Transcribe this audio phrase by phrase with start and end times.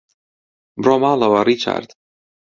[0.83, 1.89] بڕۆ ماڵەوە، ڕیچارد.